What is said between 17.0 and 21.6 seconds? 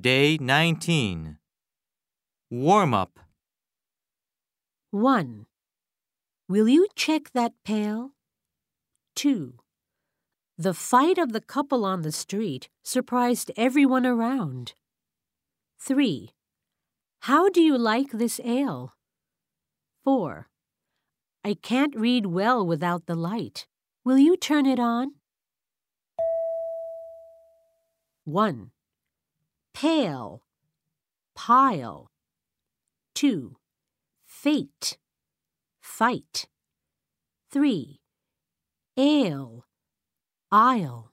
How do you like this ale? 4. I